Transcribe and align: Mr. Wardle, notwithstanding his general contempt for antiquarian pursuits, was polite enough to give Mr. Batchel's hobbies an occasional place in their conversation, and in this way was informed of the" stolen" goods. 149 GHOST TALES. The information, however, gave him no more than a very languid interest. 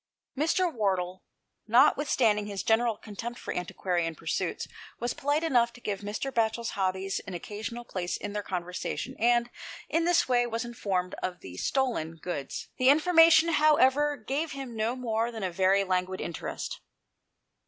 Mr. 0.35 0.73
Wardle, 0.73 1.21
notwithstanding 1.67 2.47
his 2.47 2.63
general 2.63 2.97
contempt 2.97 3.37
for 3.39 3.53
antiquarian 3.53 4.15
pursuits, 4.15 4.67
was 4.99 5.13
polite 5.13 5.43
enough 5.43 5.71
to 5.73 5.79
give 5.79 5.99
Mr. 6.01 6.31
Batchel's 6.33 6.71
hobbies 6.71 7.19
an 7.27 7.35
occasional 7.35 7.85
place 7.85 8.17
in 8.17 8.33
their 8.33 8.41
conversation, 8.41 9.15
and 9.19 9.51
in 9.89 10.05
this 10.05 10.27
way 10.27 10.47
was 10.47 10.65
informed 10.65 11.13
of 11.21 11.41
the" 11.41 11.55
stolen" 11.69 12.15
goods. 12.15 12.69
149 12.77 12.95
GHOST 12.95 13.39
TALES. 13.41 13.45
The 13.45 13.47
information, 13.47 13.61
however, 13.89 14.17
gave 14.17 14.53
him 14.53 14.75
no 14.75 14.95
more 14.95 15.31
than 15.31 15.43
a 15.43 15.51
very 15.51 15.83
languid 15.83 16.19
interest. 16.19 16.79